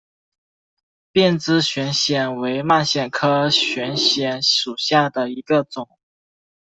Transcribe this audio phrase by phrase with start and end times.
[1.11, 5.87] 鞭枝悬藓为蔓藓科悬藓属下的一个种。